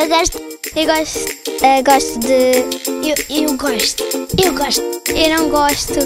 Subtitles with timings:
[0.00, 0.38] Eu gosto.
[0.74, 1.18] Eu gosto.
[1.62, 2.52] Eu gosto de.
[3.06, 4.02] Eu, eu gosto.
[4.42, 4.80] Eu gosto.
[5.10, 5.98] Eu não gosto.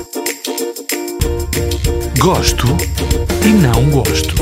[2.18, 2.66] Gosto
[3.46, 4.34] e não gosto.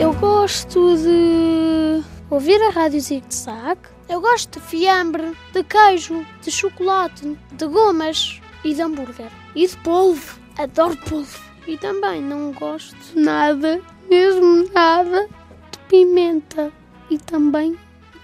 [0.00, 3.78] Eu gosto de ouvir a rádio Zig-Zag.
[4.08, 9.30] Eu gosto de fiambre, de queijo, de chocolate, de gomas e de hambúrguer.
[9.54, 10.38] E de polvo.
[10.56, 11.45] Adoro polvo.
[11.66, 15.28] E também não gosto nada, mesmo nada,
[15.72, 16.72] de pimenta.
[17.10, 17.76] E também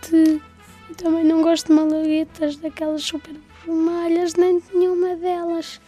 [0.09, 0.41] de.
[0.91, 3.35] E também não gosto de malaguetas, daquelas super
[3.65, 5.81] vermelhas, nem de nenhuma delas.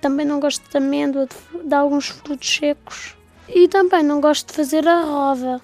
[0.00, 3.16] Também não gosto de amêndoa, de, de alguns frutos secos.
[3.48, 5.60] E também não gosto de fazer a roda.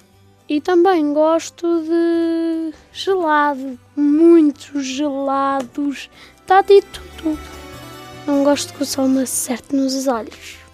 [0.47, 6.09] E também gosto de gelado, muitos gelados.
[6.39, 7.39] Está dito tudo.
[8.25, 10.66] Não gosto que o sol me acerte nos olhos.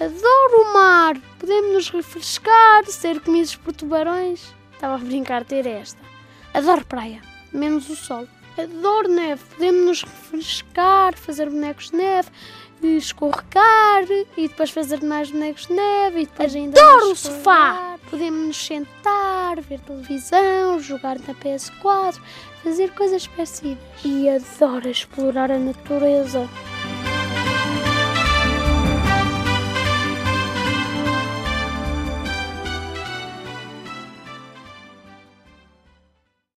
[0.00, 1.20] Adoro o mar.
[1.38, 4.54] Podemos nos refrescar, ser comidos por tubarões.
[4.72, 6.00] Estava a brincar ter esta.
[6.54, 7.20] Adoro praia,
[7.52, 8.26] menos o sol.
[8.56, 9.42] Adoro neve.
[9.54, 12.30] Podemos nos refrescar, fazer bonecos de neve,
[12.82, 14.04] escorregar
[14.38, 17.98] e depois fazer mais bonecos de neve e depois ainda Adoro o sofá!
[18.08, 22.18] Podemos nos sentar, ver televisão, jogar na PS4,
[22.62, 23.78] fazer coisas parecidas.
[24.02, 26.48] E adoro explorar a natureza.